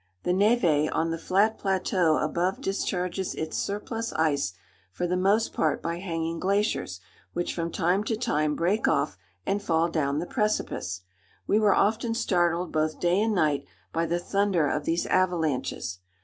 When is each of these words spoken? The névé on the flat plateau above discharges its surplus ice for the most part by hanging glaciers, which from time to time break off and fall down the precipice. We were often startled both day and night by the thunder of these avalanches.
The 0.23 0.31
névé 0.33 0.89
on 0.91 1.11
the 1.11 1.17
flat 1.19 1.59
plateau 1.59 2.17
above 2.17 2.59
discharges 2.59 3.35
its 3.35 3.55
surplus 3.55 4.11
ice 4.13 4.53
for 4.91 5.05
the 5.05 5.15
most 5.15 5.53
part 5.53 5.79
by 5.79 5.99
hanging 5.99 6.39
glaciers, 6.39 6.99
which 7.33 7.53
from 7.53 7.69
time 7.71 8.03
to 8.05 8.17
time 8.17 8.55
break 8.55 8.87
off 8.87 9.15
and 9.45 9.61
fall 9.61 9.89
down 9.89 10.17
the 10.17 10.25
precipice. 10.25 11.01
We 11.45 11.59
were 11.59 11.75
often 11.75 12.15
startled 12.15 12.71
both 12.71 12.99
day 12.99 13.21
and 13.21 13.35
night 13.35 13.65
by 13.93 14.07
the 14.07 14.17
thunder 14.17 14.67
of 14.67 14.85
these 14.85 15.05
avalanches. 15.05 15.99